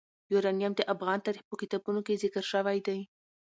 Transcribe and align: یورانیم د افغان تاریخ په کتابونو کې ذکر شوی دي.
یورانیم 0.33 0.73
د 0.75 0.81
افغان 0.93 1.19
تاریخ 1.25 1.43
په 1.47 1.55
کتابونو 1.61 1.99
کې 2.05 2.19
ذکر 2.23 2.43
شوی 2.51 2.77
دي. 2.87 2.99